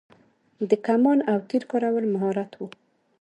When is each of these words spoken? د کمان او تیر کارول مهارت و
د 0.69 0.71
کمان 0.85 1.19
او 1.31 1.37
تیر 1.49 1.63
کارول 1.71 2.05
مهارت 2.13 2.51
و 2.57 2.61